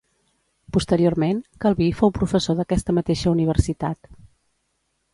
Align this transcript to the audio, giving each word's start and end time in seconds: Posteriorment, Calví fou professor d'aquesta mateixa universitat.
Posteriorment, 0.77 1.43
Calví 1.67 1.91
fou 2.01 2.13
professor 2.17 2.59
d'aquesta 2.61 2.99
mateixa 3.01 3.37
universitat. 3.37 4.15